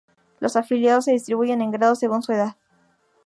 Los 0.39 0.55
afiliados 0.55 1.05
se 1.05 1.11
distribuyen 1.11 1.61
en 1.61 1.69
grados 1.69 1.99
según 1.99 2.23
su 2.23 2.31
edad. 2.31 2.55